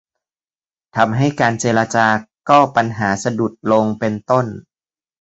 [0.95, 2.07] ทำให้การเจรจา
[2.49, 4.45] ก็ปัญหาสะดุดลง เป็นต้น